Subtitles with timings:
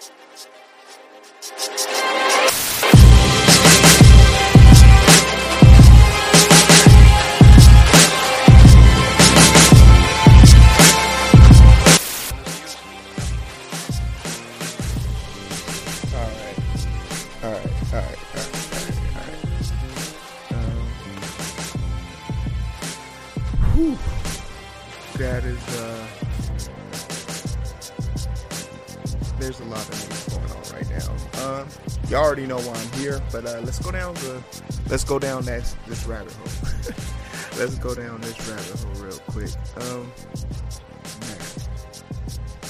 [0.00, 0.12] は
[2.84, 2.87] あ。
[33.30, 34.42] But uh, let's go down the
[34.88, 36.72] let's go down that this rabbit hole.
[37.58, 39.50] let's go down this rabbit hole real quick.
[39.76, 40.12] Um.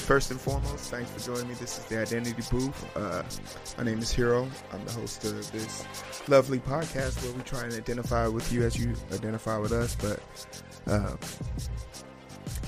[0.08, 1.54] First and foremost, thanks for joining me.
[1.56, 2.96] This is the Identity Booth.
[2.96, 3.22] Uh,
[3.76, 4.48] my name is Heero.
[4.72, 5.84] I'm the host of this
[6.28, 9.96] lovely podcast where we try and identify with you as you identify with us.
[9.96, 10.20] But
[10.90, 11.14] uh,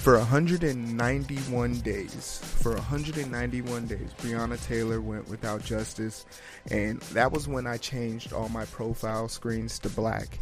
[0.00, 6.24] for 191 days, for 191 days, Breonna Taylor went without justice,
[6.70, 10.38] and that was when I changed all my profile screens to black.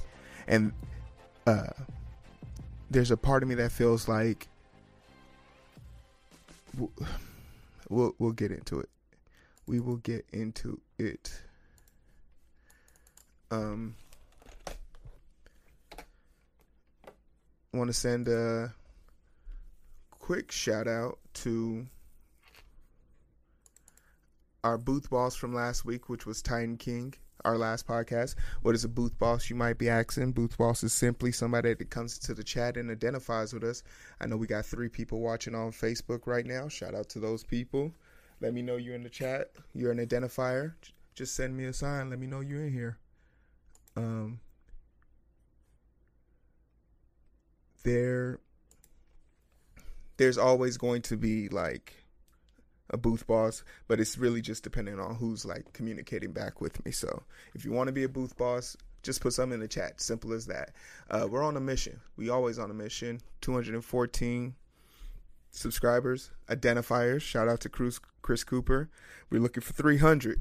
[0.47, 0.73] And
[1.45, 1.71] uh,
[2.89, 4.47] there's a part of me that feels like
[7.89, 8.89] we'll, we'll get into it.
[9.67, 11.33] We will get into it.
[13.51, 13.97] Um,
[17.73, 18.73] want to send a
[20.29, 21.87] quick shout out to
[24.63, 27.15] our booth boss from last week, which was Titan King,
[27.47, 28.35] our last podcast.
[28.61, 29.49] What is a booth boss?
[29.49, 30.33] You might be asking.
[30.33, 33.83] Booth boss is simply somebody that comes to the chat and identifies with us.
[34.21, 36.69] I know we got three people watching on Facebook right now.
[36.69, 37.91] Shout out to those people.
[38.43, 39.53] Let me know you're in the chat.
[39.73, 40.75] You're an identifier.
[41.15, 42.11] Just send me a sign.
[42.11, 42.99] Let me know you're in here.
[43.97, 44.41] Um,
[47.83, 48.41] there,
[50.19, 51.95] there's always going to be like
[52.91, 56.91] a booth boss, but it's really just depending on who's like communicating back with me.
[56.91, 57.23] So
[57.55, 60.01] if you want to be a booth boss, just put something in the chat.
[60.01, 60.73] Simple as that.
[61.11, 62.01] Uh, we're on a mission.
[62.17, 63.21] We always on a mission.
[63.41, 64.55] 214
[65.51, 67.23] subscribers, identifiers.
[67.23, 68.91] Shout out to Chris, Chris Cooper.
[69.31, 70.41] We're looking for 300.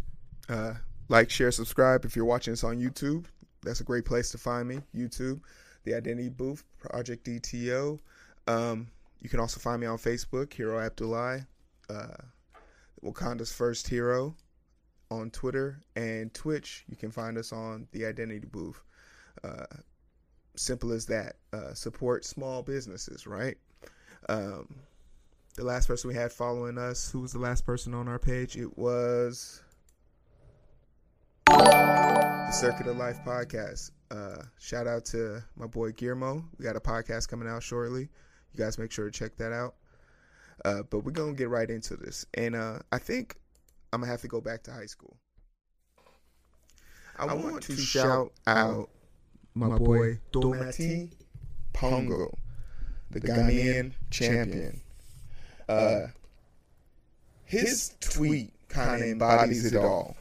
[0.50, 0.74] Uh,
[1.08, 2.04] like, share, subscribe.
[2.04, 3.26] If you're watching this on YouTube,
[3.64, 4.80] that's a great place to find me.
[4.96, 5.42] YouTube,
[5.84, 8.00] The Identity Booth, Project DTO.
[8.48, 8.88] Um,
[9.20, 11.42] you can also find me on Facebook, Heero Abdullahi,
[11.90, 12.24] uh,
[13.04, 14.36] Wakanda's First Heero
[15.10, 16.84] on Twitter and Twitch.
[16.90, 18.82] You can find us on The Identity Booth.
[19.44, 19.66] Uh,
[20.56, 21.36] simple as that.
[21.54, 23.58] Uh, support small businesses, right?
[24.30, 24.76] Um,
[25.56, 28.58] the last person we had following us, who was the last person on our page?
[28.58, 29.62] It was
[31.48, 33.92] the Circuit of Life podcast.
[34.12, 36.46] Uh, shout out to my boy Guillermo.
[36.58, 38.10] We got a podcast coming out shortly.
[38.58, 39.76] You guys make sure to check that out.
[40.66, 43.36] Uh, but we're gonna get right into this, and uh, I think
[43.94, 45.16] I'm gonna have to go back to high school.
[47.20, 48.90] I, I want, want to shout out
[49.54, 51.12] my boy Dometi
[51.74, 52.36] Pongo,
[53.12, 54.82] the Ghanaian champion.
[55.70, 56.08] Uh,
[57.44, 60.18] his tweet kind of embodies it all.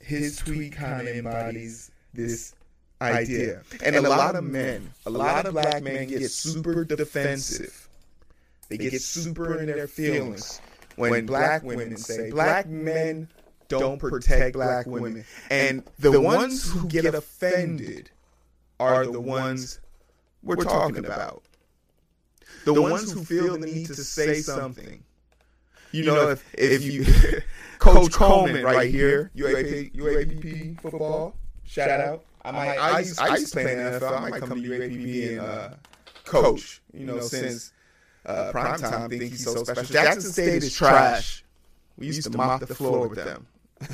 [0.00, 2.54] His tweet kind of embodies this
[3.00, 3.62] idea.
[3.82, 7.88] And a lot of men, a lot of black men get super defensive.
[8.68, 10.60] They get super in their feelings
[10.96, 13.28] when black women say black men
[13.68, 15.24] don't protect black women.
[15.50, 18.10] And the ones who get offended
[18.80, 19.80] are the ones
[20.42, 21.42] we're talking about.
[22.64, 25.02] The ones who feel the need to say something.
[25.92, 27.06] You know, if, if you,
[27.78, 32.24] Coach Coleman right here, UAP, UAPB football, shout out.
[32.44, 34.12] I might, I, used, I used to play in the NFL.
[34.12, 35.70] I might come to UAPB and uh,
[36.24, 36.82] coach.
[36.92, 37.72] You know, since
[38.26, 39.84] uh, primetime think he's so special.
[39.84, 41.44] Jackson State is trash.
[41.96, 43.46] We used to mop the floor with them,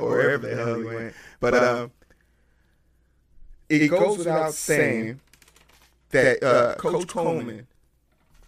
[0.00, 1.14] or wherever the hell we went.
[1.40, 1.90] But um,
[3.68, 5.20] it goes without saying
[6.10, 7.66] that uh, Coach Coleman,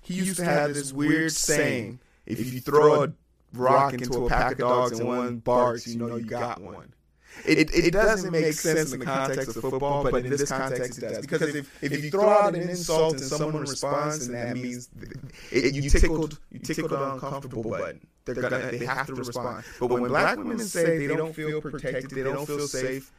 [0.02, 3.12] he used to have this weird saying: if you throw a
[3.54, 6.92] rock into a pack of dogs and one barks, you know you got one.
[7.44, 10.98] It, it, it doesn't make sense in the context of football, but in this context
[10.98, 11.20] it does.
[11.20, 14.88] Because if, if you throw out an insult and someone responds, and that means
[15.50, 18.06] it, you tickled you tickled an uncomfortable button.
[18.24, 19.64] They're gonna they have to respond.
[19.80, 23.10] But when black women say they don't feel protected, they don't feel safe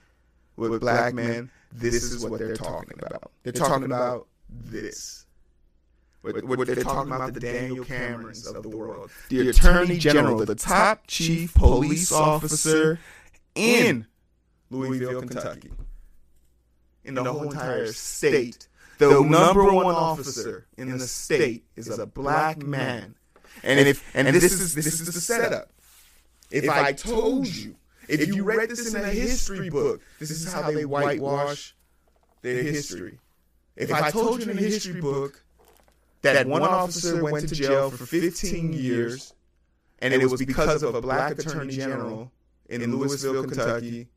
[0.56, 3.32] with black men, this is what they're talking about.
[3.44, 5.26] They're talking about this.
[6.22, 10.56] What, what they're talking about the Daniel Camerons of the world, the Attorney General, the
[10.56, 13.00] top chief police officer
[13.56, 14.08] in
[14.70, 15.72] Louisville, Kentucky,
[17.04, 18.68] in the whole entire state.
[19.00, 23.16] The number one officer in the state is a black man.
[23.64, 25.70] And if and this is this is the setup.
[26.52, 27.76] If I told you,
[28.08, 31.76] if you read this in a history book, this is how they whitewash
[32.42, 33.20] their history.
[33.76, 35.44] If I told you in a history book
[36.22, 39.34] that one officer went to jail for 15 years
[40.00, 42.32] and it was because of a black attorney general
[42.70, 44.08] in Louisville, Kentucky,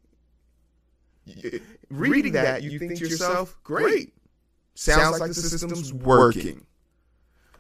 [1.91, 4.15] reading that, you think to yourself, great.
[4.75, 6.67] Sounds like the system's working.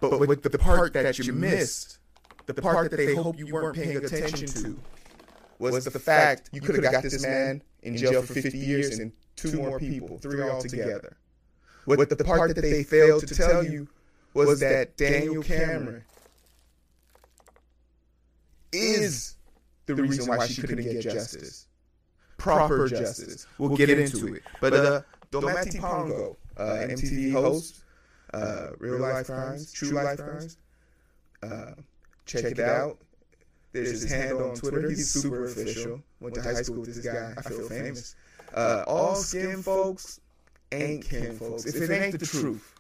[0.00, 1.98] But with the part that you missed,
[2.46, 4.78] the part that they hope you weren't paying attention to,
[5.58, 9.12] was the fact you could have got this man in jail for 50 years and
[9.36, 11.16] two more people, three altogether.
[11.86, 13.88] What the part that they failed to tell you
[14.34, 16.04] was that Daniel Cameron
[18.72, 19.35] is
[19.86, 21.66] the reason why she couldn't get justice,
[22.36, 23.46] proper justice.
[23.58, 24.42] We'll get into it.
[24.60, 25.02] But uh,
[25.32, 27.82] Dometi Pongo, uh, MTV host,
[28.34, 30.58] uh, Real Life Crimes, True Life Crimes,
[31.42, 31.72] uh,
[32.24, 32.98] check it out.
[33.72, 34.88] There's his handle on Twitter.
[34.88, 36.02] He's super official.
[36.20, 37.34] Went to high school with this guy.
[37.36, 38.14] I feel famous.
[38.54, 40.20] Uh, all skin folks
[40.72, 41.66] ain't kin folks.
[41.66, 42.72] If it ain't the truth.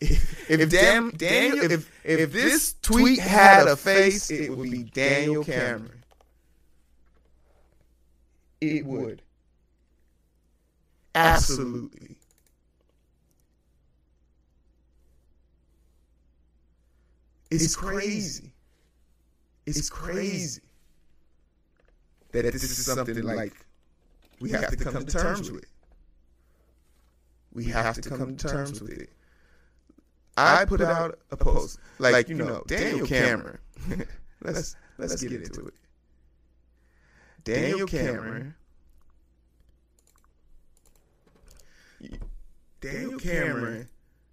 [0.00, 5.44] If, if damn Daniel, if if this tweet had a face, it would be Daniel
[5.44, 6.02] Cameron.
[8.60, 9.22] It would.
[11.14, 12.16] Absolutely.
[17.50, 18.52] It's crazy.
[19.66, 20.60] It's crazy
[22.32, 23.54] that this is something like
[24.40, 25.66] we have to come to terms with.
[27.52, 29.10] We have to come to terms with it.
[30.36, 33.58] I put it out a post like you know Daniel Cameron.
[34.42, 35.74] let's let's get into it.
[37.44, 38.54] Daniel Cameron.
[42.80, 43.88] Daniel Cameron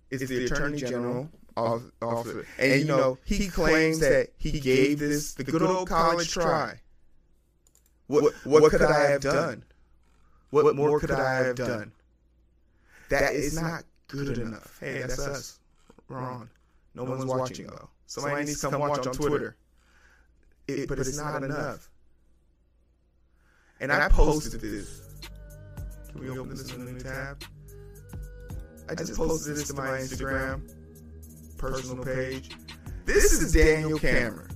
[0.09, 5.43] is the Attorney General officer, and you know he claims that he gave this the
[5.43, 6.79] good old college try.
[8.07, 9.63] What what could I have done?
[10.49, 11.93] What more could I have done?
[13.09, 14.77] That is not good enough.
[14.79, 15.59] Hey, that's us.
[16.11, 16.49] Ron.
[16.93, 17.89] No one's watching though.
[18.05, 19.55] Somebody needs to come watch on Twitter.
[20.67, 21.89] It, but it's not enough.
[23.79, 25.01] And I posted this.
[26.11, 27.43] Can we open this in a new tab?
[28.89, 30.69] I just posted this to my Instagram
[31.57, 32.51] personal page.
[33.05, 34.49] This is Daniel Cameron.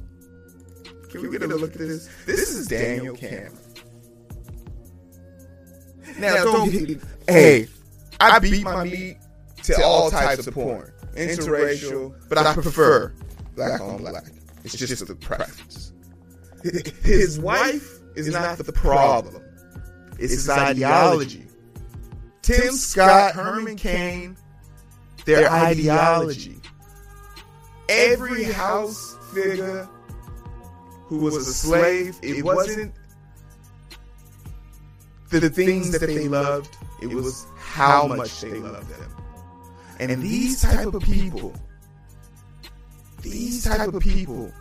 [1.09, 2.09] Can we get a look at this?
[2.25, 3.57] This is Daniel Cameron.
[6.17, 7.67] Now, don't get, hey,
[8.19, 9.17] I beat my meat
[9.63, 13.13] to all types of porn, interracial, but I prefer
[13.55, 14.25] black on black.
[14.63, 15.93] It's just the preference.
[17.03, 19.43] His wife is not the problem.
[20.17, 21.45] It's his ideology.
[22.41, 24.37] Tim Scott, Herman Cain,
[25.25, 26.59] their ideology.
[27.89, 29.87] Every house figure
[31.05, 32.93] who was a slave, it wasn't
[35.29, 39.11] the things that they loved, it was how much they loved them.
[39.99, 41.53] And these type of people,
[43.21, 44.51] these type of people,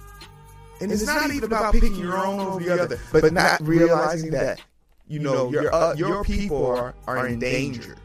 [0.80, 4.60] and it's not even about picking your own over the other, but not realizing that
[5.08, 7.96] you know your uh, your people are, are in danger,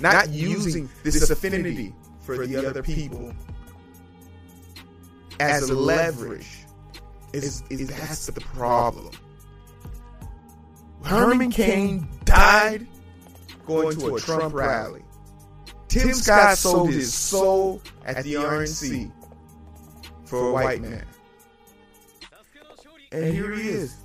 [0.00, 3.32] not using this affinity for the other people
[5.38, 6.46] as a leverage.
[7.32, 9.12] Is, is that's the problem.
[11.04, 12.86] Herman Cain died
[13.66, 15.02] going to a Trump rally.
[15.90, 19.10] Tim Scott sold his soul at the RNC
[20.24, 21.04] for a white man.
[23.10, 23.96] And here he is.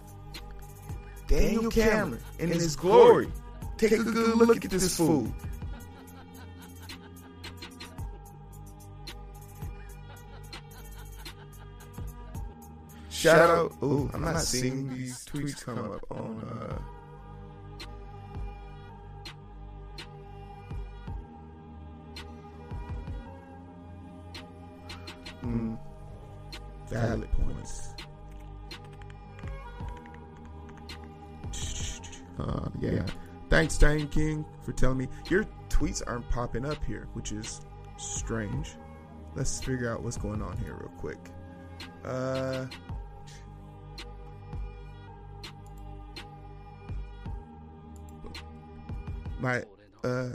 [1.28, 3.32] Daniel Cameron in his glory.
[3.78, 5.32] Take a good look at this fool.
[13.10, 13.74] Shout out.
[13.84, 16.42] Ooh, I'm not seeing these tweets come up on.
[16.42, 16.78] Uh,
[25.46, 25.78] mm,
[26.90, 27.94] valid points.
[32.40, 33.06] Uh, yeah.
[33.50, 37.62] Thanks, Diane King, for telling me your tweets aren't popping up here, which is
[37.98, 38.76] strange.
[39.36, 41.20] Let's figure out what's going on here real quick.
[42.04, 42.66] Uh,
[49.40, 49.64] my
[50.04, 50.30] uh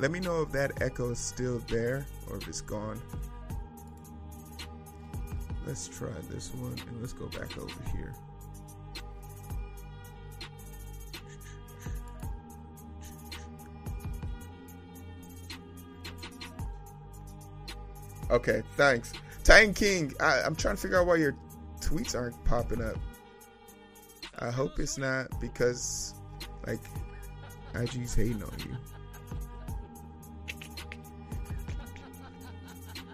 [0.00, 3.00] let me know if that echo is still there or if it's gone
[5.66, 8.14] let's try this one and let's go back over here
[18.30, 19.12] Okay, thanks.
[19.42, 21.34] Titan King, I, I'm trying to figure out why your
[21.80, 22.96] tweets aren't popping up.
[24.38, 26.14] I hope it's not because,
[26.66, 26.80] like,
[27.74, 28.76] IG's hating on you.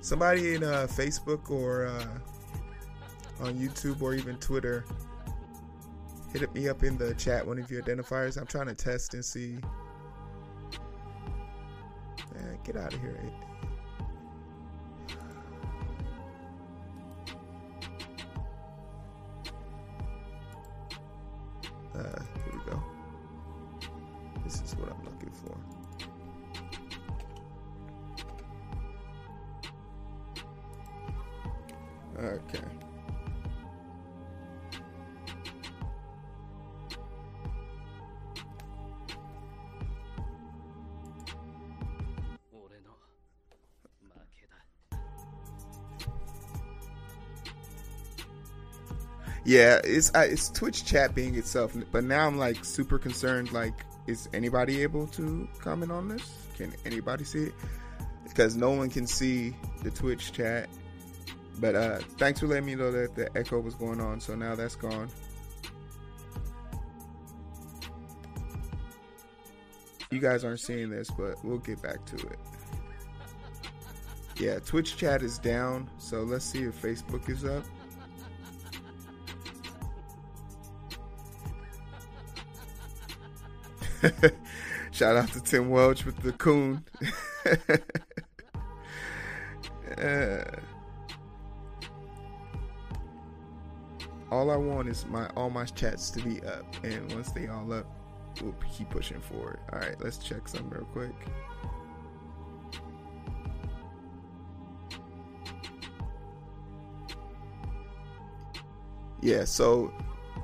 [0.06, 4.84] Somebody in uh, Facebook or uh, on YouTube or even Twitter,
[6.32, 8.38] hit me up in the chat, one of your identifiers.
[8.38, 9.58] I'm trying to test and see.
[12.36, 13.18] Eh, get out of here.
[49.46, 53.52] Yeah, it's uh, it's Twitch chat being itself, but now I'm like super concerned.
[53.52, 53.74] Like,
[54.08, 56.48] is anybody able to comment on this?
[56.56, 57.54] Can anybody see it?
[58.24, 60.68] Because no one can see the Twitch chat.
[61.60, 64.20] But uh thanks for letting me know that the echo was going on.
[64.20, 65.08] So now that's gone.
[70.10, 72.38] You guys aren't seeing this, but we'll get back to it.
[74.38, 77.64] Yeah, Twitch chat is down, so let's see if Facebook is up.
[84.92, 86.84] Shout out to Tim Welch with the coon.
[89.98, 90.44] uh,
[94.30, 97.72] all I want is my all my chats to be up, and once they all
[97.72, 97.86] up,
[98.42, 99.58] we'll keep pushing forward.
[99.72, 101.14] All right, let's check some real quick.
[109.22, 109.92] Yeah, so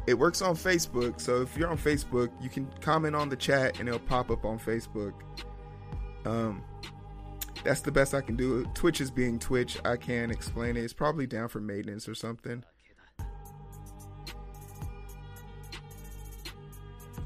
[0.07, 1.21] it works on Facebook.
[1.21, 4.45] So if you're on Facebook, you can comment on the chat and it'll pop up
[4.45, 5.13] on Facebook.
[6.25, 6.63] Um,
[7.65, 8.65] that's the best I can do.
[8.75, 9.79] Twitch is being Twitch.
[9.85, 10.83] I can't explain it.
[10.83, 12.65] It's probably down for maintenance or something.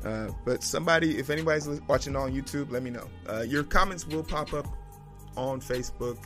[0.04, 3.08] Uh, but somebody, if anybody's watching on YouTube, let me know.
[3.28, 4.66] Uh, your comments will pop up
[5.36, 6.18] on Facebook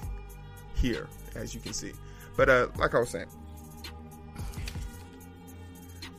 [0.74, 1.92] here, as you can see.
[2.36, 3.28] But uh, like I was saying,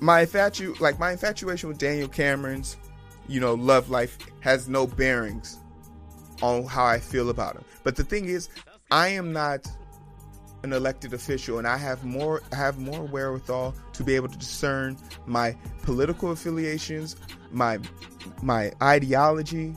[0.01, 2.75] my infatu like my infatuation with Daniel Cameron's,
[3.27, 5.59] you know, love life has no bearings
[6.41, 7.63] on how I feel about him.
[7.83, 8.49] But the thing is,
[8.89, 9.67] I am not
[10.63, 14.97] an elected official and I have more have more wherewithal to be able to discern
[15.27, 17.15] my political affiliations,
[17.51, 17.79] my
[18.41, 19.75] my ideology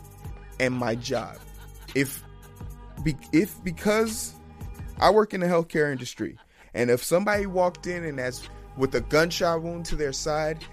[0.59, 1.37] and my job.
[1.95, 2.25] If
[3.03, 4.35] be, if because
[4.99, 6.39] I work in the healthcare industry
[6.73, 10.65] and if somebody walked in and has with a gunshot wound to their side.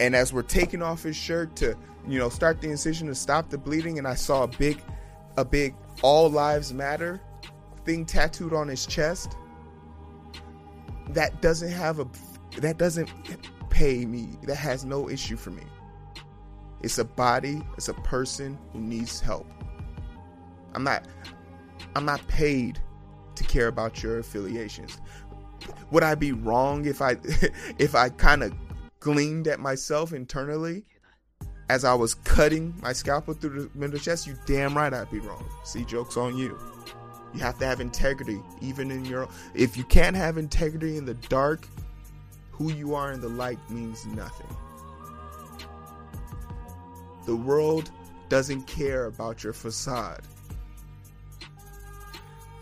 [0.00, 3.48] And as we're taking off his shirt to, you know, start the incision to stop
[3.48, 4.82] the bleeding, and I saw a big,
[5.36, 7.20] a big "All Lives Matter"
[7.84, 9.36] thing tattooed on his chest.
[11.10, 12.06] That doesn't have a,
[12.58, 13.08] that doesn't
[13.70, 14.30] pay me.
[14.42, 15.62] That has no issue for me.
[16.82, 17.62] It's a body.
[17.76, 19.46] It's a person who needs help.
[20.74, 21.06] I'm not,
[21.94, 22.78] I'm not paid
[23.34, 24.98] to care about your affiliations
[25.90, 27.16] would I be wrong if I
[27.78, 28.54] if I kind of
[29.00, 30.84] gleamed at myself internally
[31.68, 34.26] as I was cutting my scalpel through the middle chest?
[34.26, 35.44] You damn right I'd be wrong.
[35.64, 36.58] See, jokes on you.
[37.34, 39.28] You have to have integrity, even in your.
[39.54, 41.68] If you can't have integrity in the dark,
[42.50, 44.48] who you are in the light means nothing.
[47.26, 47.90] The world
[48.28, 50.22] doesn't care about your facade.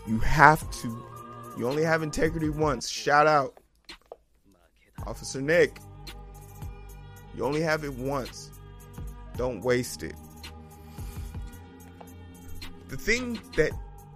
[0.07, 1.05] You have to
[1.57, 2.89] you only have integrity once.
[2.89, 3.57] Shout out.
[5.05, 5.79] Officer Nick.
[7.35, 8.51] You only have it once.
[9.37, 10.15] Don't waste it.
[12.87, 13.71] The thing that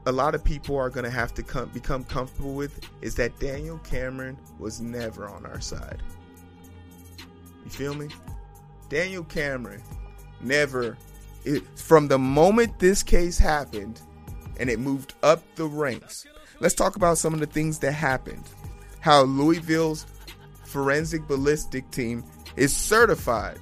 [0.05, 3.37] a lot of people are going to have to come, become comfortable with is that
[3.39, 6.01] Daniel Cameron was never on our side.
[7.63, 8.09] You feel me?
[8.89, 9.83] Daniel Cameron
[10.41, 10.97] never,
[11.43, 14.01] it, from the moment this case happened
[14.59, 16.25] and it moved up the ranks,
[16.61, 18.43] Let's talk about some of the things that happened.
[18.99, 20.05] How Louisville's
[20.65, 22.23] forensic ballistic team
[22.57, 23.59] is certified,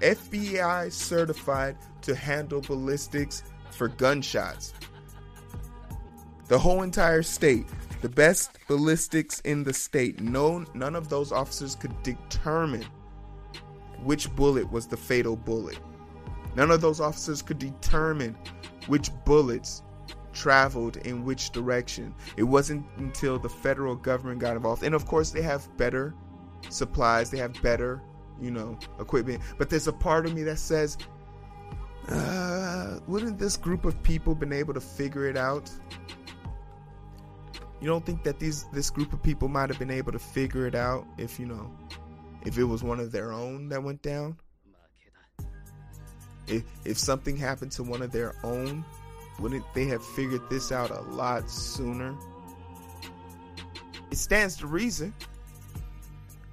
[0.00, 4.72] FBI certified to handle ballistics for gunshots.
[6.48, 7.66] The whole entire state,
[8.00, 10.20] the best ballistics in the state.
[10.20, 12.86] No, none of those officers could determine
[14.02, 15.78] which bullet was the fatal bullet.
[16.56, 18.34] None of those officers could determine
[18.86, 19.82] which bullets
[20.32, 22.14] traveled in which direction.
[22.36, 24.82] It wasn't until the federal government got involved.
[24.82, 26.14] And of course, they have better
[26.68, 28.02] supplies, they have better,
[28.40, 29.42] you know, equipment.
[29.58, 30.98] But there's a part of me that says,
[32.08, 35.70] uh, wouldn't this group of people been able to figure it out?
[37.80, 40.66] You don't think that these this group of people might have been able to figure
[40.66, 41.70] it out if you know
[42.44, 44.36] if it was one of their own that went down?
[46.46, 48.84] If if something happened to one of their own,
[49.40, 52.14] wouldn't they have figured this out a lot sooner?
[54.10, 55.14] It stands to reason.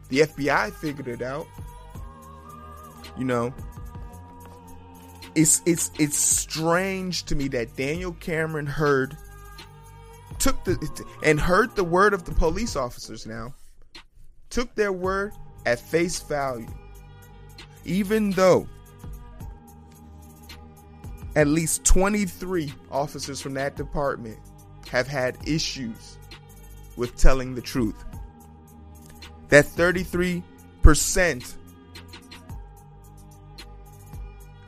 [0.09, 1.47] The FBI figured it out.
[3.17, 3.53] You know,
[5.35, 9.17] it's it's it's strange to me that Daniel Cameron heard
[10.39, 13.53] took the and heard the word of the police officers now
[14.49, 15.33] took their word
[15.65, 16.67] at face value
[17.85, 18.67] even though
[21.37, 24.39] at least 23 officers from that department
[24.89, 26.17] have had issues
[26.95, 28.03] with telling the truth
[29.49, 31.55] that 33%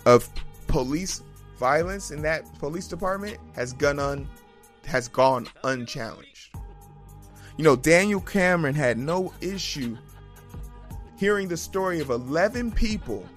[0.06, 0.30] of
[0.68, 1.24] police
[1.58, 4.30] violence in that police department has gone
[4.86, 6.56] has gone unchallenged.
[7.58, 9.98] You know, Daniel Cameron had no issue
[11.18, 13.28] hearing the story of 11 people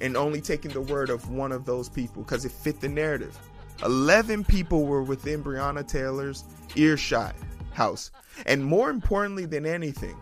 [0.00, 3.38] and only taking the word of one of those people because it fit the narrative.
[3.84, 7.34] 11 people were within Breonna Taylor's earshot
[7.72, 8.10] house.
[8.46, 10.16] And more importantly than anything,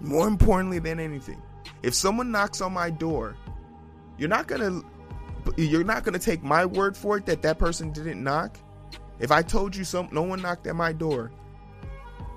[0.00, 1.40] more importantly than anything,
[1.82, 3.36] if someone knocks on my door,
[4.18, 4.86] you're not going to
[5.56, 8.58] you're not going to take my word for it that that person didn't knock.
[9.18, 11.30] If I told you some no one knocked at my door,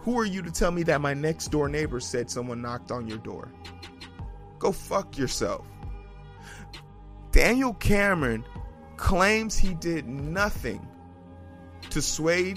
[0.01, 3.07] who are you to tell me that my next door neighbor said someone knocked on
[3.07, 3.49] your door?
[4.59, 5.65] Go fuck yourself.
[7.33, 8.45] Daniel Cameron
[8.95, 10.87] claims he did nothing
[11.89, 12.53] to sway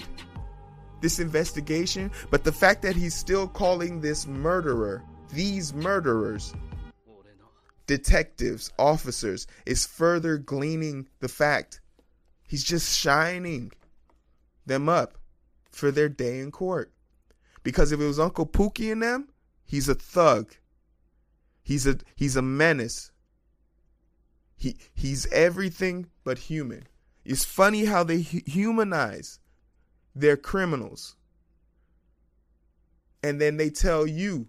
[1.01, 6.53] this investigation, but the fact that he's still calling this murderer, these murderers,
[7.87, 11.81] detectives, officers, is further gleaning the fact
[12.47, 13.71] he's just shining
[14.67, 15.17] them up
[15.71, 16.91] for their day in court.
[17.63, 19.29] Because if it was Uncle Pookie and them,
[19.65, 20.53] he's a thug.
[21.63, 23.11] He's a he's a menace.
[24.57, 26.87] He he's everything but human.
[27.23, 29.39] It's funny how they humanize
[30.15, 31.15] their criminals.
[33.21, 34.47] And then they tell you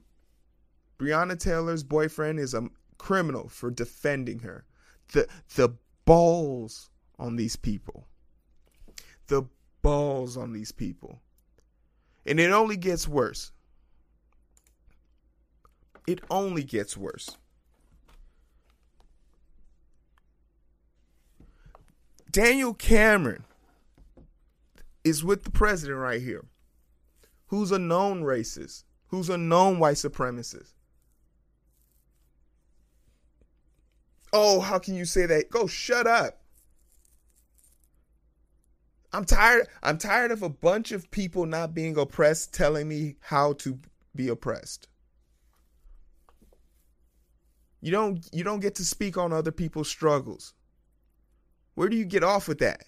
[0.98, 4.64] Breonna Taylor's boyfriend is a criminal for defending her.
[5.12, 5.70] The the
[6.04, 8.06] balls on these people.
[9.26, 9.44] The
[9.82, 11.20] balls on these people.
[12.24, 13.52] And it only gets worse.
[16.06, 17.36] It only gets worse.
[22.30, 23.44] Daniel Cameron
[25.04, 26.44] is with the president right here,
[27.46, 30.72] who's a known racist, who's a known white supremacist.
[34.32, 35.50] Oh, how can you say that?
[35.50, 36.42] Go shut up.
[39.10, 43.54] I'm tired I'm tired of a bunch of people not being oppressed telling me how
[43.54, 43.78] to
[44.14, 44.86] be oppressed.
[47.80, 50.52] You don't you don't get to speak on other people's struggles.
[51.78, 52.86] Where do you get off with that?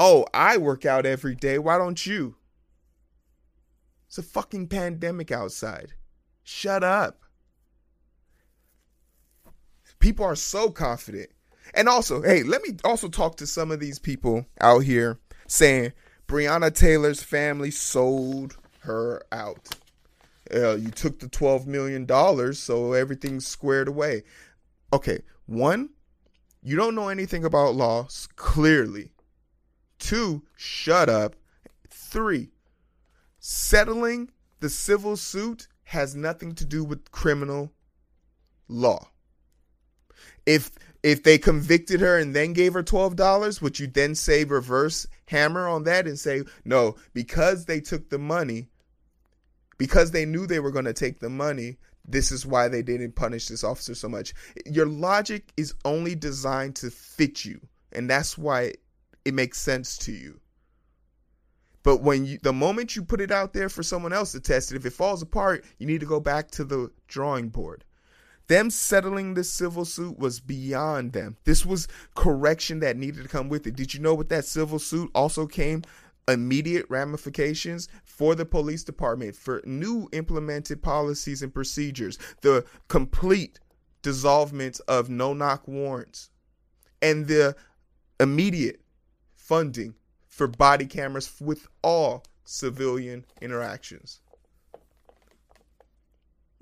[0.00, 1.60] Oh, I work out every day.
[1.60, 2.34] Why don't you?
[4.08, 5.94] It's a fucking pandemic outside.
[6.42, 7.20] Shut up.
[10.00, 11.30] People are so confident.
[11.72, 15.92] And also, hey, let me also talk to some of these people out here saying
[16.26, 19.68] Breonna Taylor's family sold her out.
[20.52, 24.24] Uh, you took the $12 million, so everything's squared away.
[24.92, 25.90] Okay, one,
[26.64, 29.12] you don't know anything about law, clearly.
[29.98, 31.36] Two, shut up.
[31.88, 32.50] Three,
[33.38, 37.72] settling the civil suit has nothing to do with criminal
[38.66, 39.10] law
[40.46, 40.70] if
[41.02, 45.68] if they convicted her and then gave her $12 would you then say reverse hammer
[45.68, 48.68] on that and say no because they took the money
[49.78, 53.14] because they knew they were going to take the money this is why they didn't
[53.14, 54.34] punish this officer so much
[54.66, 57.60] your logic is only designed to fit you
[57.92, 58.72] and that's why
[59.24, 60.38] it makes sense to you
[61.82, 64.70] but when you the moment you put it out there for someone else to test
[64.72, 67.84] it if it falls apart you need to go back to the drawing board
[68.46, 71.36] them settling this civil suit was beyond them.
[71.44, 73.74] This was correction that needed to come with it.
[73.74, 75.82] Did you know with that civil suit also came
[76.28, 83.60] immediate ramifications for the police department for new implemented policies and procedures, the complete
[84.02, 86.30] dissolvement of no knock warrants,
[87.02, 87.54] and the
[88.20, 88.80] immediate
[89.34, 89.94] funding
[90.26, 94.20] for body cameras with all civilian interactions.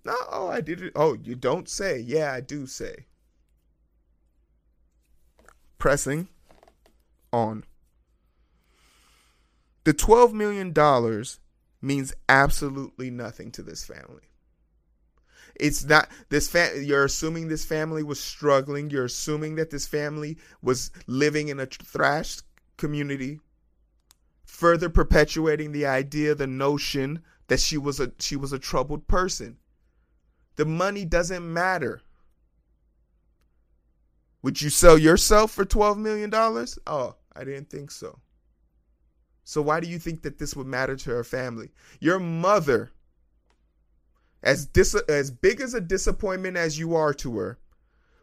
[0.05, 0.92] No, oh, I did it.
[0.96, 1.98] Oh, you don't say.
[1.98, 3.07] Yeah, I do say.
[5.79, 6.29] Pressing
[7.33, 7.64] on.
[9.84, 10.72] The $12 million
[11.80, 14.22] means absolutely nothing to this family.
[15.56, 20.38] It's not this fam- you're assuming this family was struggling, you're assuming that this family
[20.62, 22.42] was living in a thrashed
[22.78, 23.40] community,
[24.44, 29.58] further perpetuating the idea, the notion that she was a she was a troubled person.
[30.56, 32.00] The money doesn't matter.
[34.42, 36.30] Would you sell yourself for $12 million?
[36.86, 38.18] Oh, I didn't think so.
[39.44, 41.70] So why do you think that this would matter to her family?
[42.00, 42.92] Your mother,
[44.42, 47.59] as dis- as big as a disappointment as you are to her,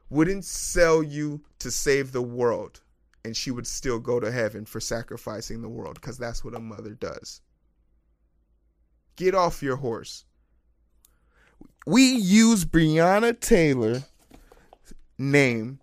[0.10, 2.82] wouldn't sell you to save the world,
[3.24, 6.60] and she would still go to heaven for sacrificing the world because that's what a
[6.60, 7.42] mother does.
[9.16, 10.26] Get off your horse.
[11.86, 14.04] We use Breonna Taylor
[15.18, 15.80] name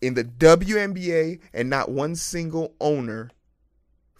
[0.00, 3.30] in the WNBA and not one single owner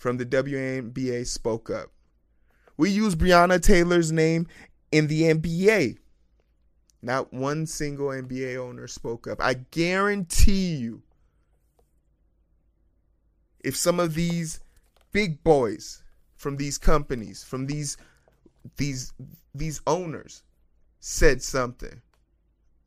[0.07, 1.91] from the WNBA spoke up.
[2.77, 4.47] We use Breonna Taylor's name
[4.93, 5.99] in the NBA.
[7.03, 9.41] Not one single NBA owner spoke up.
[9.41, 11.03] I guarantee you,
[13.65, 14.61] if some of these
[15.11, 16.05] big boys
[16.37, 17.97] from these companies, from these
[18.77, 19.13] these
[19.57, 20.45] these owners
[21.01, 22.01] said something,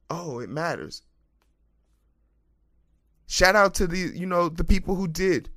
[0.10, 1.02] oh, it matters.
[3.28, 5.50] Shout out to the you know the people who did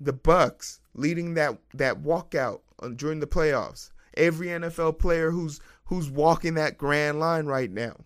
[0.00, 3.90] the Bucks leading that that walkout uh, during the playoffs.
[4.14, 7.96] Every NFL player who's who's walking that grand line right now.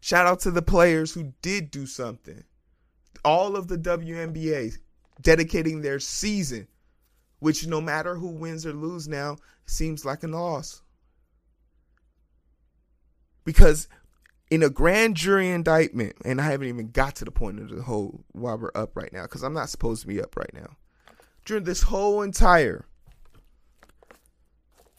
[0.00, 2.42] Shout out to the players who did do something.
[3.24, 4.78] All of the WNBA
[5.20, 6.66] dedicating their season,
[7.38, 10.82] which no matter who wins or lose now, seems like a loss.
[13.44, 13.88] Because
[14.52, 17.80] in a grand jury indictment, and I haven't even got to the point of the
[17.80, 20.76] whole why we're up right now, because I'm not supposed to be up right now.
[21.46, 22.84] During this whole entire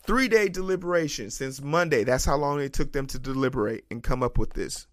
[0.08, 4.24] three day deliberation since Monday, that's how long it took them to deliberate and come
[4.24, 4.88] up with this.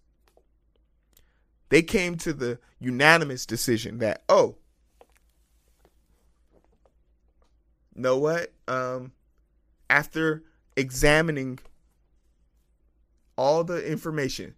[1.69, 4.57] They came to the unanimous decision that, oh,
[7.95, 8.53] know what?
[8.67, 9.13] Um,
[9.89, 10.43] after
[10.77, 11.57] examining
[13.41, 14.53] all the information.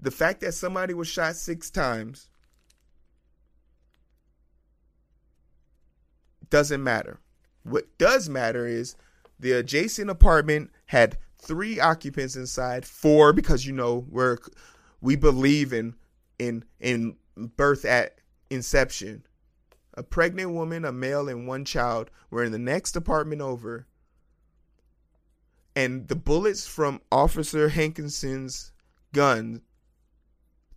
[0.00, 2.28] The fact that somebody was shot six times
[6.48, 7.20] doesn't matter.
[7.62, 8.96] What does matter is
[9.38, 14.38] the adjacent apartment had three occupants inside, four because you know we're
[15.00, 15.94] we believe in
[16.40, 18.18] in in birth at
[18.50, 19.24] inception.
[19.94, 23.86] A pregnant woman, a male, and one child were in the next apartment over
[25.76, 28.72] and the bullets from Officer Hankinson's
[29.12, 29.62] gun,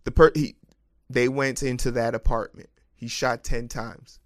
[0.04, 0.56] the per he,
[1.10, 2.70] they went into that apartment.
[2.94, 4.20] He shot ten times,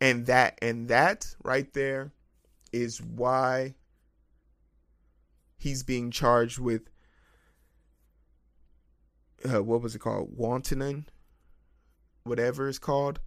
[0.00, 2.12] and that and that right there
[2.72, 3.74] is why
[5.56, 6.82] he's being charged with
[9.44, 11.04] uh, what was it called, wantoning,
[12.24, 13.20] whatever it's called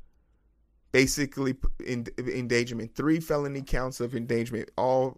[0.98, 1.56] basically
[1.86, 5.16] in, endangerment, three felony counts of endangerment, all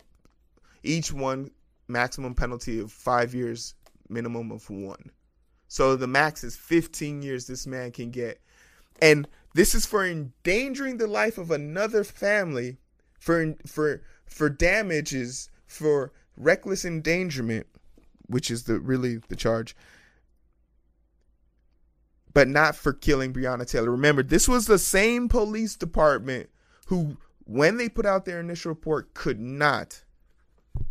[0.84, 1.50] each one
[1.88, 3.76] maximum penalty of five years,
[4.10, 5.10] minimum of one.
[5.70, 8.42] So the max is 15 years this man can get.
[9.02, 12.76] And this is for endangering the life of another family
[13.18, 17.68] for for for damages for reckless endangerment,
[18.28, 19.78] which is the really the charge
[22.34, 23.92] but not for killing Breonna Taylor.
[23.92, 26.50] Remember, this was the same police department
[26.88, 30.04] who, when they put out their initial report, could not,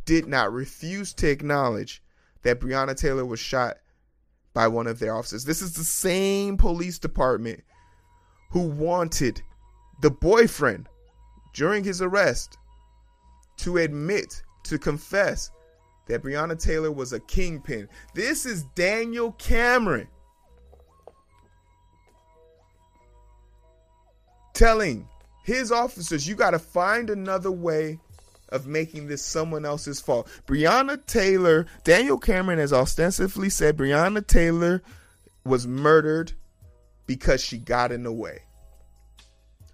[0.05, 2.03] did not, refuse to acknowledge
[2.42, 3.77] that Breonna Taylor was shot
[4.53, 5.44] by one of their officers.
[5.44, 7.62] This is the same police department
[8.51, 9.40] who wanted
[10.01, 10.88] the boyfriend
[11.55, 12.57] during his arrest
[13.59, 15.51] to admit, to confess
[16.07, 17.88] that Breonna Taylor was a kingpin.
[18.14, 20.09] This is Daniel Cameron
[24.59, 25.09] telling
[25.44, 28.01] his officers, you got to find another way
[28.49, 30.29] of making this someone else's fault.
[30.47, 34.83] Breonna Taylor, Daniel Cameron has ostensibly said Breonna Taylor
[35.44, 36.33] was murdered
[37.07, 38.40] because she got in the way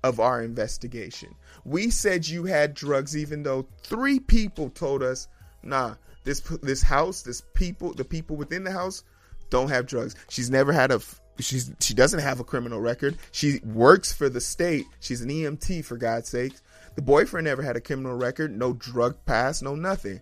[0.03, 1.35] of our investigation.
[1.65, 5.29] We said you had drugs, even though three people told us,
[5.63, 5.95] nah,
[6.25, 9.03] this this house, this people, the people within the house
[9.49, 10.15] don't have drugs.
[10.29, 11.01] She's never had a
[11.39, 13.17] she's she doesn't have a criminal record.
[13.33, 14.87] She works for the state.
[15.01, 16.63] She's an EMT for God's sakes.
[16.95, 20.21] The boyfriend never had a criminal record, no drug pass, no nothing.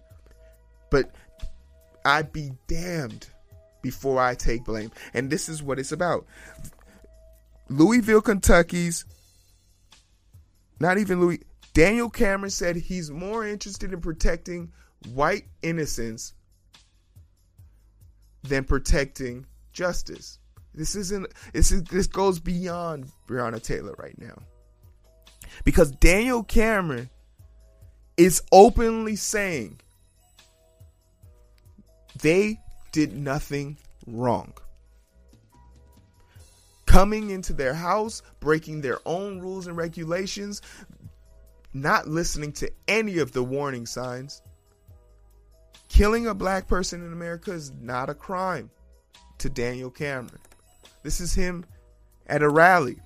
[0.90, 1.10] But
[2.04, 3.26] I'd be damned
[3.82, 4.90] before I take blame.
[5.12, 6.26] And this is what it's about.
[7.68, 9.04] Louisville, Kentucky's
[10.80, 11.40] not even Louis
[11.74, 14.72] Daniel Cameron said he's more interested in protecting
[15.14, 16.34] white innocence
[18.42, 20.38] than protecting justice.
[20.74, 24.36] This isn't this is this goes beyond Breonna Taylor right now.
[25.64, 27.10] Because Daniel Cameron
[28.16, 29.80] is openly saying
[32.20, 32.60] they
[32.92, 34.52] did nothing wrong.
[36.86, 40.60] Coming into their house, breaking their own rules and regulations,
[41.72, 44.42] not listening to any of the warning signs.
[45.88, 48.70] Killing a black person in America is not a crime
[49.38, 50.38] to Daniel Cameron.
[51.02, 51.64] This is him
[52.26, 52.96] at a rally.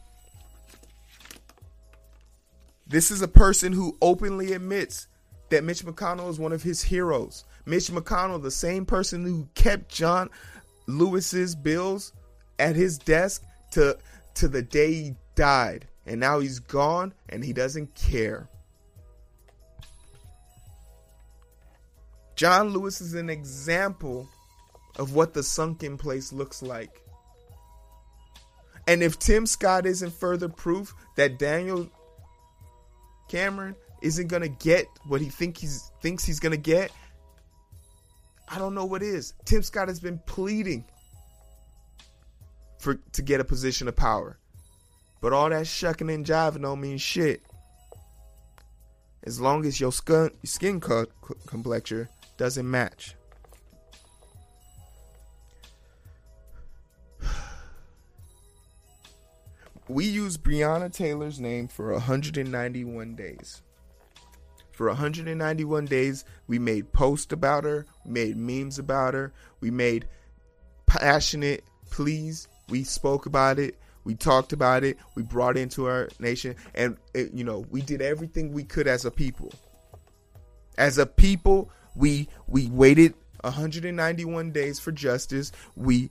[2.86, 5.08] This is a person who openly admits
[5.50, 7.44] that Mitch McConnell is one of his heroes.
[7.64, 10.30] Mitch McConnell, the same person who kept John
[10.86, 12.12] Lewis's bills
[12.58, 13.98] at his desk to
[14.34, 15.88] to the day he died.
[16.04, 18.48] And now he's gone and he doesn't care.
[22.36, 24.28] John Lewis is an example
[24.96, 27.02] of what the sunken place looks like.
[28.86, 31.88] And if Tim Scott isn't further proof that Daniel
[33.28, 36.92] Cameron isn't gonna get what he think he's thinks he's gonna get,
[38.48, 39.34] I don't know what is.
[39.44, 40.84] Tim Scott has been pleading
[42.78, 44.38] for to get a position of power.
[45.20, 47.42] But all that shucking and jiving don't mean shit.
[49.24, 51.06] As long as your skin, skin co-
[51.46, 53.16] complexion doesn't match.
[59.88, 63.62] We used Breonna Taylor's name for 191 days.
[64.72, 70.06] For 191 days, we made posts about her, we made memes about her, we made
[70.86, 72.48] passionate pleas.
[72.68, 77.32] We spoke about it, we talked about it, we brought into our nation, and it,
[77.32, 79.52] you know, we did everything we could as a people.
[80.76, 85.52] As a people, we we waited 191 days for justice.
[85.76, 86.10] We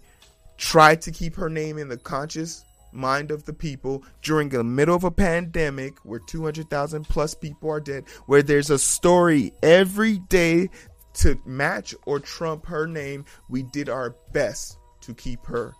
[0.57, 2.63] tried to keep her name in the conscious
[2.95, 7.79] mind of the people during the middle of a pandemic where 200,000 plus people are
[7.79, 10.69] dead, where there's a story every day
[11.15, 13.25] to match or trump her name.
[13.49, 15.73] We did our best to keep her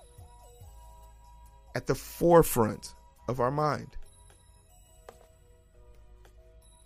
[1.76, 2.94] at the forefront
[3.28, 3.98] of our mind.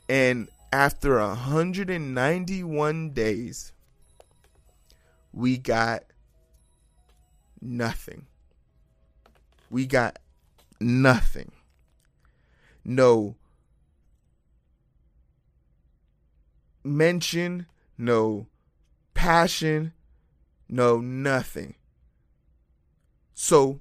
[0.07, 3.71] And after 191 days,
[5.31, 6.03] we got
[7.61, 8.25] nothing.
[9.69, 10.19] We got
[10.79, 11.51] nothing.
[12.83, 13.35] No
[16.83, 18.47] mention, no
[19.13, 19.93] passion,
[20.67, 21.75] no nothing.
[23.33, 23.79] So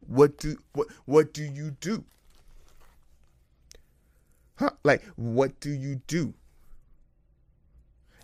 [0.00, 2.04] what do what what do you do?
[4.58, 4.70] Huh?
[4.82, 6.34] Like, what do you do?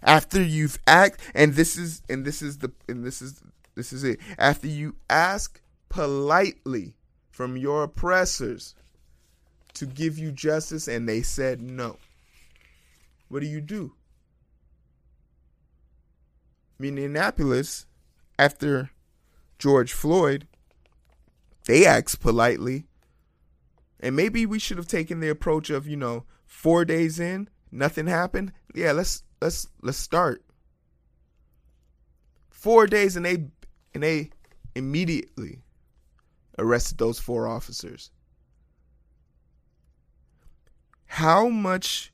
[0.03, 3.41] After you've act, and this is, and this is the, and this is,
[3.77, 4.19] this is it.
[4.37, 6.95] After you ask politely
[7.35, 8.77] from your oppressors
[9.73, 11.99] to give you justice, and they said no.
[13.29, 13.95] What do you do?
[16.79, 17.87] Minneapolis,
[18.39, 18.91] after
[19.59, 20.47] George Floyd,
[21.67, 22.85] they asked politely
[23.99, 28.07] and maybe we should have taken the approach of, you know, 4 days in, nothing
[28.07, 28.53] happened.
[28.77, 30.45] Yeah, let's let's let's start.
[32.51, 33.49] 4 days and they
[33.93, 34.31] and they
[34.77, 35.64] immediately
[36.59, 38.11] arrested those four officers.
[41.07, 42.13] How much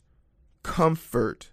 [0.63, 1.51] comfort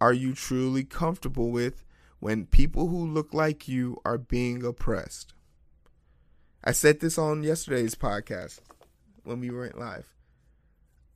[0.00, 1.84] are you truly comfortable with
[2.20, 5.34] when people who look like you are being oppressed?
[6.62, 8.60] I said this on yesterday's podcast
[9.24, 10.06] when we went live.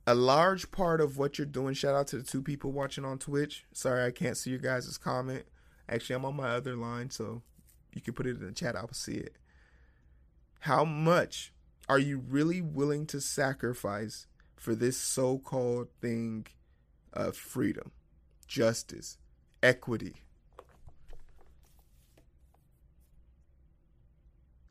[0.05, 3.17] A large part of what you're doing, shout out to the two people watching on
[3.17, 3.65] Twitch.
[3.73, 5.45] Sorry I can't see your guys' comment.
[5.87, 7.41] Actually, I'm on my other line, so
[7.93, 8.75] you can put it in the chat.
[8.75, 9.35] I'll see it.
[10.59, 11.53] How much
[11.87, 16.47] are you really willing to sacrifice for this so called thing
[17.13, 17.91] of freedom,
[18.45, 19.17] justice,
[19.63, 20.23] equity?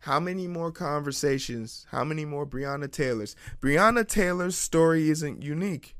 [0.00, 1.86] How many more conversations?
[1.90, 3.34] How many more Breonna Taylors?
[3.60, 5.96] Breonna Taylor's story isn't unique.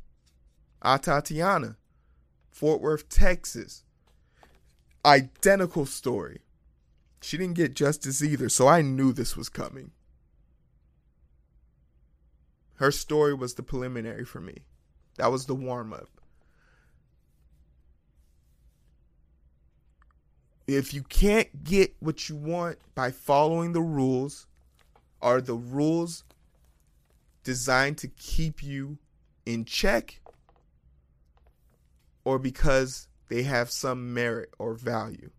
[0.81, 1.77] Ah, Atatiana,
[2.51, 3.85] Fort Worth, Texas.
[5.05, 6.43] Identical story.
[7.21, 9.93] She didn't get justice either, so I knew this was coming.
[12.77, 14.59] Her story was the preliminary for me.
[15.17, 16.09] That was the warm up.
[20.69, 24.47] If you can't get what you want by following the rules,
[25.21, 26.25] are the rules
[27.43, 28.99] designed to keep you
[29.45, 30.21] in check
[32.25, 35.31] or because they have some merit or value?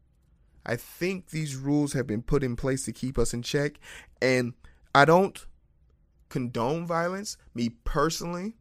[0.69, 3.79] I think these rules have been put in place to keep us in check.
[4.21, 4.53] And
[4.93, 5.43] I don't
[6.29, 7.37] condone violence.
[7.55, 8.53] Me personally,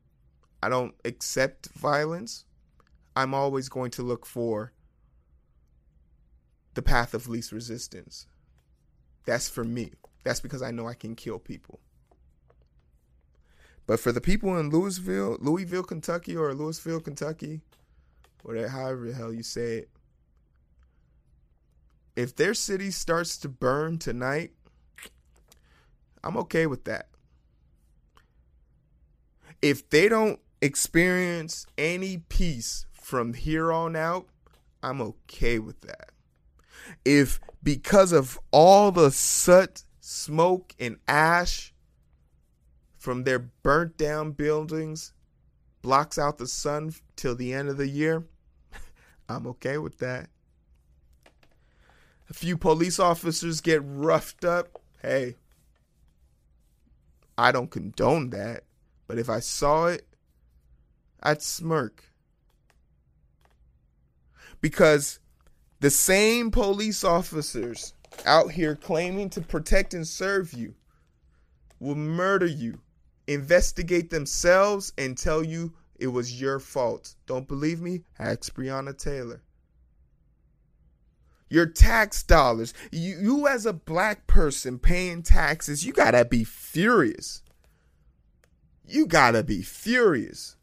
[0.63, 2.47] I don't accept violence.
[3.15, 4.73] I'm always going to look for
[6.73, 8.27] the path of least resistance.
[9.27, 9.93] That's for me.
[10.25, 11.79] That's because I know I can kill people.
[13.87, 17.61] But for the people in Louisville, Louisville, Kentucky, or Louisville, Kentucky,
[18.45, 19.91] whatever, however the hell you say it,
[22.19, 24.51] if their city starts to burn tonight,
[26.25, 27.07] I'm okay with that.
[29.63, 34.27] If they don't experience any peace from here on out,
[34.83, 36.11] I'm okay with that.
[37.05, 41.73] If because of all the soot, smoke, and ash
[42.99, 45.13] from their burnt down buildings
[45.83, 48.27] blocks out the sun till the end of the year,
[49.29, 50.31] I'm okay with that
[52.31, 55.37] a few police officers get roughed up, hey,
[57.37, 58.65] I don't condone that.
[59.07, 60.07] But if I saw it,
[61.23, 62.05] I'd smirk.
[64.61, 65.21] Because
[65.81, 67.95] the same police officers
[68.27, 70.75] out here claiming to protect and serve you
[71.81, 72.81] will murder you,
[73.27, 77.15] investigate themselves, and tell you it was your fault.
[77.27, 78.03] Don't believe me?
[78.19, 79.43] Ask Breonna Taylor
[81.49, 82.75] your tax dollars.
[82.93, 87.43] You, you as a black person paying taxes, you gotta be furious.
[88.87, 90.57] You gotta be furious.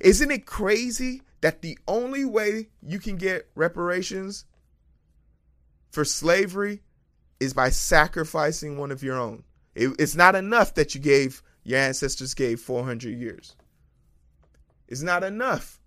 [0.00, 4.44] Isn't it crazy that the only way you can get reparations
[5.90, 6.82] for slavery
[7.38, 9.44] is by sacrificing one of your own?
[9.74, 13.56] It, it's not enough that you gave your ancestors gave 400 years.
[14.86, 15.80] It's not enough.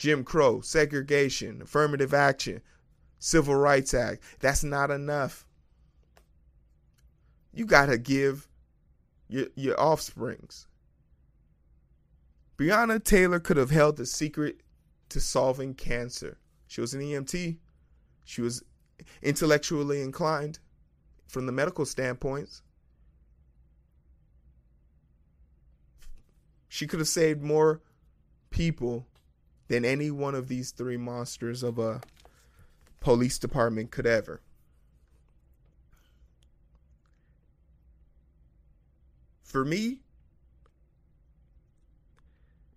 [0.00, 2.62] Jim Crow, segregation, affirmative action,
[3.18, 4.22] Civil Rights Act.
[4.38, 5.44] That's not enough.
[7.52, 8.48] You got to give
[9.28, 10.66] your, your offsprings.
[12.56, 14.62] Breonna Taylor could have held the secret
[15.10, 16.38] to solving cancer.
[16.66, 17.58] She was an EMT.
[18.24, 18.62] She was
[19.20, 20.60] intellectually inclined
[21.28, 22.62] from the medical standpoints.
[26.70, 27.82] She could have saved more
[28.48, 29.06] people
[29.70, 32.00] than any one of these three monsters of a
[32.98, 34.40] police department could ever.
[39.44, 40.00] For me,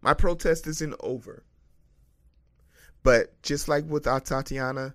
[0.04, 1.42] my protest isn't over.
[3.02, 4.94] But just like with Tatiana,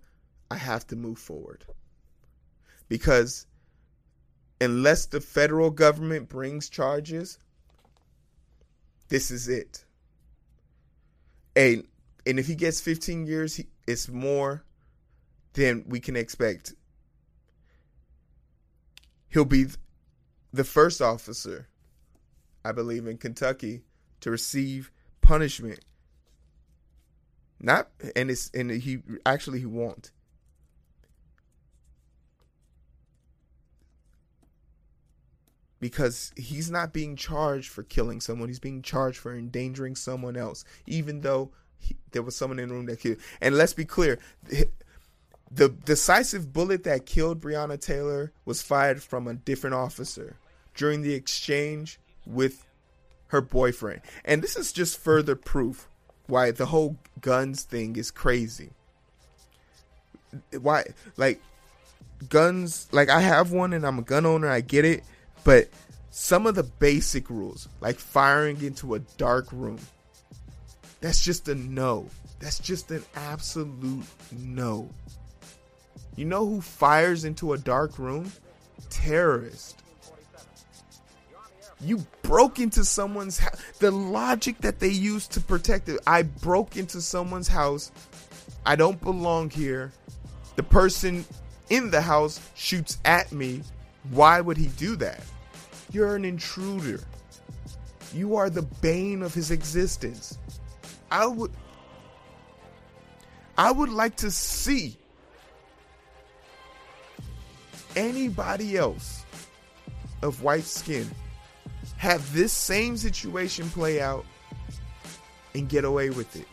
[0.53, 1.65] I have to move forward.
[2.89, 3.45] Because
[4.61, 7.41] unless the federal government brings charges,
[9.09, 9.85] this is it
[11.59, 11.85] and
[12.25, 14.65] and if he gets 15 years, he, it's more
[15.55, 16.75] than we can expect.
[19.29, 19.67] He'll be
[20.53, 21.69] the first officer,
[22.65, 23.83] I believe, in Kentucky
[24.21, 25.81] to receive punishment.
[27.61, 30.13] Not and it's and he actually he won't.
[35.81, 38.49] Because he's not being charged for killing someone.
[38.49, 42.75] He's being charged for endangering someone else, even though he, there was someone in the
[42.75, 43.19] room that killed.
[43.41, 44.19] And let's be clear.
[45.51, 50.37] The decisive bullet that killed Breonna Taylor was fired from a different officer
[50.75, 52.67] during the exchange with
[53.29, 54.03] her boyfriend.
[54.25, 55.89] And this is just further proof
[56.27, 58.71] why the whole guns thing is crazy.
[60.61, 60.85] Why,
[61.17, 61.41] like,
[62.29, 65.03] guns, like, I have one and I'm a gun owner, I get it
[65.49, 65.71] but
[66.11, 69.79] some of the basic rules, like firing into a dark room,
[71.01, 72.07] that's just a no.
[72.39, 74.91] That's just an absolute no.
[76.17, 78.31] You know who fires into a dark room?
[78.91, 79.83] Terrorist.
[81.81, 83.59] You broke into someone's house.
[83.79, 85.99] The logic that they use to protect it.
[86.07, 87.91] I broke into someone's house.
[88.67, 89.93] I don't belong here.
[90.57, 91.25] The person
[91.71, 93.63] in the house shoots at me.
[94.11, 95.23] Why would he do that?
[95.91, 97.01] You're an intruder.
[98.13, 100.39] You are the bane of his existence.
[101.11, 101.51] I would
[103.57, 104.97] I would like to see
[107.97, 109.25] anybody else
[110.23, 111.11] of white skin
[111.97, 114.25] have this same situation play out
[115.55, 116.47] and get away with it.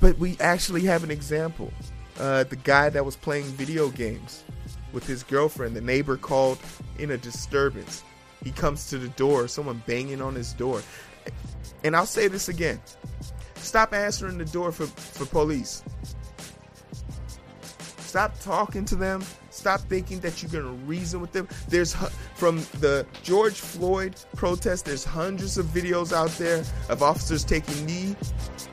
[0.00, 1.72] But we actually have an example.
[2.18, 4.42] Uh, the guy that was playing video games
[4.92, 6.58] with his girlfriend, the neighbor called
[6.98, 8.04] in a disturbance.
[8.44, 10.82] He comes to the door, someone banging on his door.
[11.84, 12.80] And I'll say this again
[13.56, 15.82] stop answering the door for, for police.
[17.98, 19.22] Stop talking to them.
[19.50, 21.46] Stop thinking that you're going to reason with them.
[21.68, 21.94] There's
[22.36, 28.16] from the George Floyd protest, there's hundreds of videos out there of officers taking knee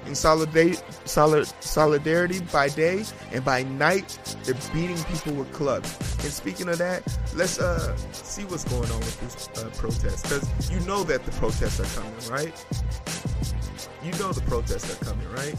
[0.07, 5.97] in solidarity, solidarity by day, and by night they're beating people with clubs.
[6.23, 7.03] And speaking of that,
[7.35, 11.31] let's uh, see what's going on with this uh, protest because you know that the
[11.33, 12.65] protests are coming, right?
[14.03, 15.55] You know the protests are coming, right?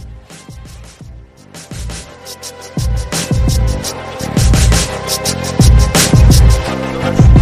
[7.06, 7.35] So